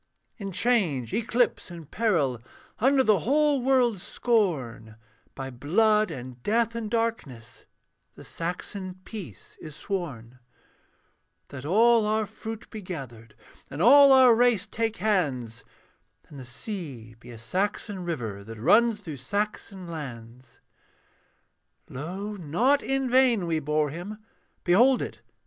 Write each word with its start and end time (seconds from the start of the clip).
In 0.37 0.51
change, 0.51 1.13
eclipse, 1.13 1.69
and 1.69 1.91
peril, 1.91 2.41
Under 2.79 3.03
the 3.03 3.19
whole 3.19 3.61
world's 3.61 4.01
scorn, 4.01 4.95
By 5.35 5.51
blood 5.51 6.09
and 6.09 6.41
death 6.41 6.73
and 6.73 6.89
darkness 6.89 7.65
The 8.15 8.25
Saxon 8.25 8.99
peace 9.05 9.57
is 9.61 9.75
sworn; 9.75 10.39
That 11.49 11.65
all 11.65 12.07
our 12.07 12.25
fruit 12.25 12.67
be 12.71 12.81
gathered, 12.81 13.35
And 13.69 13.79
all 13.79 14.11
our 14.11 14.33
race 14.33 14.65
take 14.65 14.95
hands, 14.97 15.63
And 16.29 16.39
the 16.39 16.45
sea 16.45 17.13
be 17.19 17.29
a 17.29 17.37
Saxon 17.37 18.03
river 18.03 18.43
That 18.43 18.57
runs 18.57 19.01
through 19.01 19.17
Saxon 19.17 19.85
lands. 19.87 20.61
Lo! 21.87 22.33
not 22.37 22.81
in 22.81 23.07
vain 23.07 23.45
we 23.45 23.59
bore 23.59 23.91
him; 23.91 24.17
Behold 24.63 25.03
it! 25.03 25.21